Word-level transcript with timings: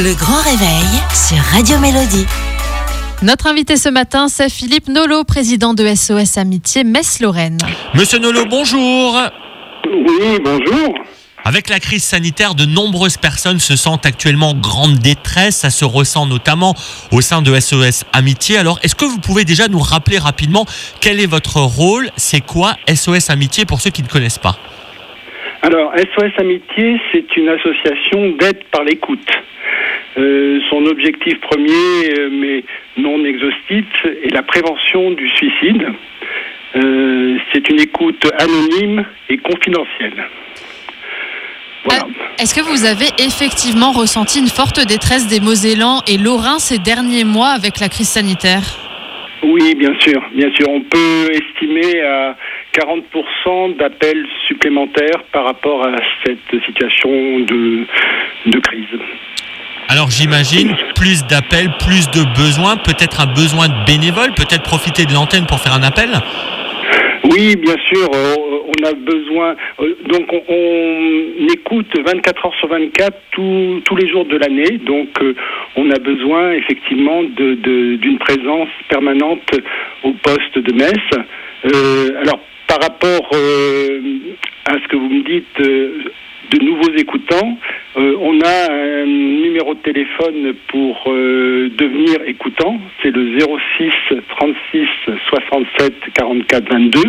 Le 0.00 0.14
grand 0.14 0.40
réveil 0.42 0.84
sur 1.12 1.38
Radio 1.38 1.76
Mélodie. 1.80 2.24
Notre 3.22 3.48
invité 3.48 3.76
ce 3.76 3.88
matin, 3.88 4.28
c'est 4.28 4.48
Philippe 4.48 4.86
Nolot, 4.86 5.24
président 5.24 5.74
de 5.74 5.92
SOS 5.92 6.38
Amitié 6.38 6.84
Metz-Lorraine. 6.84 7.58
Monsieur 7.94 8.20
Nolot, 8.20 8.44
bonjour. 8.48 9.20
Oui, 9.84 10.38
bonjour. 10.44 10.94
Avec 11.44 11.68
la 11.68 11.80
crise 11.80 12.04
sanitaire, 12.04 12.54
de 12.54 12.64
nombreuses 12.64 13.16
personnes 13.16 13.58
se 13.58 13.74
sentent 13.74 14.06
actuellement 14.06 14.50
en 14.50 14.54
grande 14.54 15.00
détresse. 15.00 15.56
Ça 15.56 15.70
se 15.70 15.84
ressent 15.84 16.26
notamment 16.26 16.76
au 17.10 17.20
sein 17.20 17.42
de 17.42 17.58
SOS 17.58 18.04
Amitié. 18.12 18.56
Alors, 18.56 18.78
est-ce 18.84 18.94
que 18.94 19.04
vous 19.04 19.18
pouvez 19.18 19.44
déjà 19.44 19.66
nous 19.66 19.80
rappeler 19.80 20.18
rapidement 20.18 20.64
quel 21.00 21.18
est 21.18 21.26
votre 21.26 21.60
rôle? 21.60 22.08
C'est 22.16 22.40
quoi 22.40 22.76
SOS 22.88 23.30
Amitié 23.30 23.64
pour 23.64 23.80
ceux 23.80 23.90
qui 23.90 24.04
ne 24.04 24.08
connaissent 24.08 24.38
pas? 24.38 24.58
Alors, 25.62 25.92
SOS 25.96 26.32
Amitié, 26.38 27.00
c'est 27.12 27.36
une 27.36 27.48
association 27.48 28.30
d'aide 28.38 28.62
par 28.70 28.84
l'écoute. 28.84 29.28
Euh, 30.16 30.60
son 30.70 30.86
objectif 30.86 31.40
premier, 31.40 32.18
euh, 32.18 32.28
mais 32.30 32.64
non 32.96 33.24
exhaustif, 33.24 33.84
est 34.04 34.32
la 34.32 34.42
prévention 34.42 35.10
du 35.12 35.28
suicide. 35.28 35.86
Euh, 36.76 37.38
c'est 37.52 37.68
une 37.70 37.80
écoute 37.80 38.30
anonyme 38.38 39.04
et 39.28 39.38
confidentielle. 39.38 40.24
Voilà. 41.84 42.06
Est-ce 42.38 42.54
que 42.54 42.60
vous 42.60 42.84
avez 42.84 43.06
effectivement 43.18 43.92
ressenti 43.92 44.40
une 44.40 44.48
forte 44.48 44.86
détresse 44.86 45.26
des 45.28 45.40
Mosellans 45.40 46.02
et 46.06 46.18
Lorrains 46.18 46.58
ces 46.58 46.78
derniers 46.78 47.24
mois 47.24 47.48
avec 47.48 47.80
la 47.80 47.88
crise 47.88 48.08
sanitaire? 48.08 48.78
Oui, 49.42 49.74
bien 49.76 49.94
sûr, 50.00 50.20
bien 50.34 50.50
sûr. 50.52 50.68
On 50.68 50.80
peut 50.80 51.30
estimer 51.32 52.00
à 52.02 52.36
40% 52.78 53.76
d'appels 53.76 54.24
supplémentaires 54.46 55.22
par 55.32 55.44
rapport 55.44 55.84
à 55.86 55.96
cette 56.24 56.62
situation 56.64 57.10
de, 57.40 57.84
de 58.46 58.58
crise. 58.60 58.84
Alors 59.88 60.10
j'imagine 60.10 60.76
plus 60.94 61.24
d'appels, 61.26 61.70
plus 61.80 62.10
de 62.10 62.22
besoins, 62.36 62.76
peut-être 62.76 63.20
un 63.20 63.26
besoin 63.26 63.68
de 63.68 63.84
bénévoles, 63.86 64.32
peut-être 64.36 64.62
profiter 64.62 65.04
de 65.06 65.12
l'antenne 65.14 65.46
pour 65.46 65.58
faire 65.60 65.72
un 65.74 65.82
appel? 65.82 66.10
Oui, 67.24 67.56
bien 67.56 67.76
sûr, 67.92 68.08
euh, 68.14 68.34
on 68.68 68.86
a 68.86 68.92
besoin. 68.92 69.56
euh, 69.80 69.94
donc, 70.08 70.26
on, 70.32 70.40
on 70.48 71.46
écoute 71.52 71.88
24 72.06 72.46
heures 72.46 72.54
sur 72.60 72.68
24 72.68 73.12
tous- 73.32 73.80
tous 73.84 73.96
les 73.96 74.08
jours 74.08 74.24
de 74.24 74.36
l'année. 74.36 74.78
Donc, 74.78 75.08
euh, 75.20 75.34
on 75.76 75.90
a 75.90 75.98
besoin 75.98 76.52
effectivement 76.52 77.22
de- 77.22 77.54
de- 77.54 77.96
d'une 77.96 78.18
présence 78.18 78.68
permanente 78.88 79.50
au 80.04 80.12
poste 80.22 80.58
de 80.58 80.72
Metz. 80.72 81.26
Euh, 81.66 82.20
alors, 82.22 82.40
par 82.68 82.80
rapport 82.80 83.28
euh, 83.34 84.00
à 84.66 84.74
ce 84.74 84.88
que 84.88 84.96
vous 84.96 85.08
me 85.08 85.24
dites. 85.24 85.60
euh, 85.60 86.04
de 86.50 86.64
nouveaux 86.64 86.94
écoutants. 86.96 87.58
Euh, 87.98 88.14
on 88.20 88.40
a 88.40 88.72
un 88.72 89.04
numéro 89.04 89.74
de 89.74 89.80
téléphone 89.80 90.54
pour 90.68 91.04
euh, 91.08 91.68
devenir 91.76 92.22
écoutant. 92.26 92.80
C'est 93.02 93.10
le 93.10 93.38
06 93.38 93.92
36 94.30 94.86
67 95.28 95.92
44 96.14 96.70
22. 96.72 97.00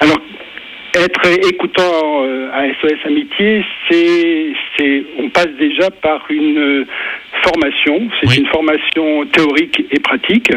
Alors, 0.00 0.18
être 0.96 1.48
écoutant 1.48 2.24
euh, 2.24 2.50
à 2.52 2.66
SOS 2.80 2.98
Amitié, 3.04 3.64
c'est, 3.88 4.52
c'est, 4.76 5.04
on 5.20 5.28
passe 5.28 5.52
déjà 5.60 5.90
par 5.90 6.24
une 6.30 6.86
formation. 7.44 8.08
C'est 8.20 8.30
Oui. 8.30 8.38
une 8.38 8.46
formation 8.46 9.26
théorique 9.26 9.84
et 9.92 10.00
pratique 10.00 10.50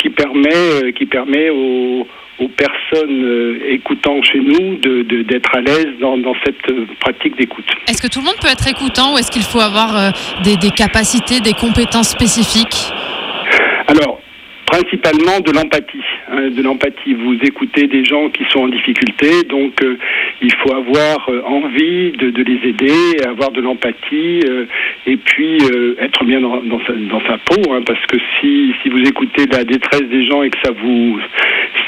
qui 0.00 0.10
permet, 0.10 0.92
qui 0.96 1.06
permet 1.06 1.50
aux, 1.50 2.04
aux 2.38 2.48
personnes 2.48 3.24
euh, 3.24 3.58
écoutant 3.68 4.20
chez 4.22 4.40
nous 4.40 4.76
de, 4.78 5.02
de- 5.02 5.22
d'être 5.22 5.50
à 5.54 5.60
l'aise 5.60 5.88
dans, 6.00 6.16
dans 6.18 6.34
cette 6.44 6.68
euh, 6.70 6.86
pratique 7.00 7.36
d'écoute. 7.36 7.66
Est-ce 7.88 8.02
que 8.02 8.08
tout 8.08 8.20
le 8.20 8.24
monde 8.26 8.38
peut 8.40 8.48
être 8.50 8.66
écoutant 8.68 9.14
ou 9.14 9.18
est-ce 9.18 9.30
qu'il 9.30 9.42
faut 9.42 9.60
avoir 9.60 9.96
euh, 9.96 10.10
des, 10.42 10.56
des 10.56 10.70
capacités, 10.70 11.40
des 11.40 11.52
compétences 11.52 12.08
spécifiques? 12.10 12.90
Alors, 13.86 14.20
principalement 14.66 15.38
de 15.40 15.52
l'empathie. 15.52 16.00
hein, 16.30 16.48
de 16.48 16.62
l'empathie. 16.62 17.12
Vous 17.12 17.36
écoutez 17.42 17.86
des 17.88 18.04
gens 18.06 18.30
qui 18.30 18.42
sont 18.50 18.60
en 18.60 18.68
difficulté, 18.68 19.42
donc 19.46 19.74
euh, 19.82 19.98
il 20.40 20.50
faut 20.56 20.74
avoir 20.74 21.28
envie 21.44 22.12
de, 22.12 22.30
de 22.30 22.42
les 22.42 22.68
aider, 22.70 22.94
avoir 23.28 23.50
de 23.50 23.60
l'empathie, 23.60 24.40
et 25.06 25.16
puis 25.18 25.58
être 26.00 26.24
bien 26.24 26.40
dans, 26.40 26.62
dans 26.62 26.80
sa, 26.86 26.92
dans 26.94 27.20
sa 27.26 27.36
peau, 27.38 27.60
hein, 27.74 27.82
parce 27.84 28.00
que 28.06 28.16
si, 28.40 28.72
si 28.82 28.88
vous 28.88 29.02
écoutez 29.02 29.44
la 29.46 29.64
détresse 29.64 30.04
des 30.08 30.24
gens 30.26 30.42
et 30.42 30.48
que 30.48 30.58
ça 30.64 30.72
vous 30.72 31.18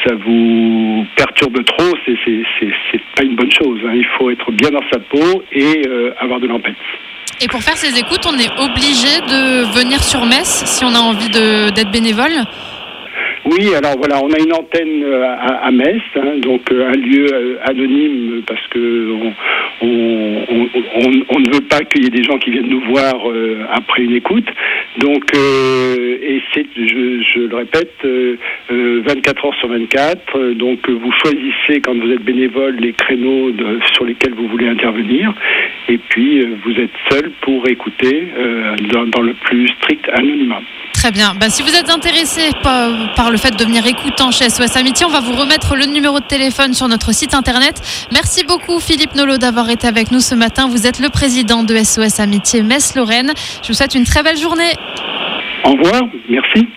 ça 0.06 0.14
vous 0.14 1.06
perturbe 1.16 1.64
trop, 1.64 1.94
c'est 2.06 3.00
pas 3.16 3.22
une 3.24 3.36
bonne 3.36 3.50
chose. 3.52 3.80
hein. 3.86 3.92
Il 3.94 4.06
faut 4.18 4.30
être 4.30 4.50
bien 4.52 4.70
dans 4.70 4.82
sa 4.92 4.98
peau 4.98 5.42
et 5.52 5.82
euh, 5.88 6.12
avoir 6.18 6.40
de 6.40 6.46
l'empathie. 6.46 6.76
Et 7.40 7.48
pour 7.48 7.62
faire 7.62 7.76
ces 7.76 7.98
écoutes, 7.98 8.24
on 8.26 8.38
est 8.38 8.50
obligé 8.60 9.20
de 9.26 9.64
venir 9.78 10.02
sur 10.02 10.24
Metz 10.24 10.62
si 10.66 10.84
on 10.84 10.94
a 10.94 11.00
envie 11.00 11.28
de- 11.30 11.70
d'être 11.74 11.90
bénévole? 11.90 12.32
Oui, 13.46 13.74
alors 13.74 13.94
voilà, 13.98 14.20
on 14.24 14.30
a 14.32 14.38
une 14.38 14.52
antenne 14.54 15.02
euh, 15.04 15.22
à, 15.36 15.66
à 15.66 15.70
Metz, 15.70 16.00
hein, 16.16 16.38
donc 16.40 16.62
euh, 16.72 16.88
un 16.88 16.96
lieu 16.96 17.58
anonyme 17.64 18.42
parce 18.46 18.66
que 18.68 19.10
on, 19.12 19.32
on, 19.82 20.44
on- 20.48 20.68
on- 21.04 21.24
on 21.28 21.38
ne 21.40 21.54
veut 21.54 21.60
pas 21.68 21.80
qu'il 21.84 22.04
y 22.04 22.06
ait 22.06 22.10
des 22.10 22.22
gens 22.24 22.38
qui 22.38 22.50
viennent 22.50 22.68
nous 22.70 22.80
voir 22.88 23.14
euh, 23.28 23.66
après 23.70 24.02
une 24.04 24.14
écoute. 24.14 24.46
Donc, 24.98 25.24
euh, 25.36 26.18
et 26.22 26.40
je, 26.76 27.40
le 27.40 27.56
répète, 27.56 27.92
euh, 28.04 28.36
euh, 28.70 29.02
24 29.06 29.44
heures 29.46 29.54
sur 29.54 29.68
24. 29.68 30.36
euh, 30.36 30.54
donc, 30.54 30.78
euh, 30.88 30.92
vous 30.92 31.12
choisissez 31.22 31.80
quand 31.80 31.94
vous 31.94 32.10
êtes 32.10 32.22
bénévole 32.22 32.76
les 32.76 32.92
créneaux 32.92 33.50
sur 33.92 34.04
lesquels 34.04 34.34
vous 34.34 34.48
voulez 34.48 34.68
intervenir, 34.68 35.32
et 35.88 35.98
puis 35.98 36.40
euh, 36.40 36.56
vous 36.64 36.72
êtes 36.72 36.90
seul 37.10 37.30
pour 37.40 37.66
écouter 37.68 38.28
euh, 38.36 38.76
dans, 38.92 39.06
dans 39.06 39.22
le 39.22 39.34
plus 39.34 39.68
strict 39.68 40.08
anonymat. 40.12 40.60
Très 40.92 41.10
bien. 41.10 41.34
Bah, 41.38 41.50
si 41.50 41.62
vous 41.62 41.74
êtes 41.74 41.90
intéressé 41.90 42.50
par, 42.62 43.14
par 43.14 43.30
le 43.30 43.36
fait 43.36 43.50
de 43.50 43.56
devenir 43.56 43.86
écoutant 43.86 44.30
chez 44.30 44.48
SOS 44.48 44.76
Amitié, 44.76 45.04
on 45.04 45.10
va 45.10 45.20
vous 45.20 45.34
remettre 45.34 45.76
le 45.76 45.84
numéro 45.86 46.18
de 46.18 46.24
téléphone 46.24 46.72
sur 46.72 46.88
notre 46.88 47.12
site 47.12 47.34
internet. 47.34 47.80
Merci 48.12 48.44
beaucoup 48.44 48.80
Philippe 48.80 49.14
Nolot 49.14 49.36
d'avoir 49.38 49.68
été 49.68 49.86
avec 49.86 50.10
nous 50.10 50.20
ce 50.20 50.34
matin. 50.34 50.68
Vous 50.68 50.86
êtes 50.86 51.00
le 51.00 51.10
président 51.10 51.62
de 51.62 51.76
SOS 51.76 52.20
Amitié 52.20 52.62
Metz-Lorraine. 52.62 53.32
Je 53.62 53.68
vous 53.68 53.74
souhaite 53.74 53.94
une 53.94 54.04
très 54.04 54.22
belle 54.22 54.38
journée. 54.38 54.72
Au 55.64 55.72
revoir, 55.72 56.08
merci. 56.28 56.68